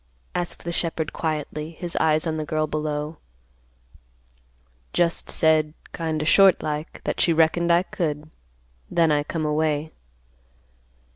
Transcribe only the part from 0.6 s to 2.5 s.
the shepherd quietly, his eyes on the